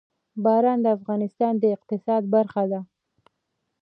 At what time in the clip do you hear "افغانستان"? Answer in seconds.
0.97-1.53